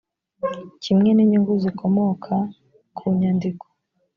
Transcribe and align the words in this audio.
kimwe 0.83 1.09
n 1.13 1.19
inyungu 1.23 1.53
zikomoka 1.63 2.35
ku 2.97 3.03
nyandiko 3.19 3.65